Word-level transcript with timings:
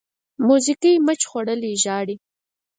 موزیګی 0.45 0.93
مچ 1.05 1.21
خوړلی 1.29 1.71
ژاړي. 1.83 2.15